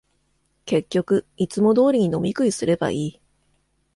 [0.65, 3.21] 結局、いつも通りに飲み食いすればいい